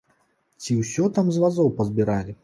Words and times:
Ці 0.61 0.77
ўсё 0.77 1.05
там 1.17 1.29
з 1.35 1.43
вазоў 1.43 1.69
пазбіралі? 1.81 2.35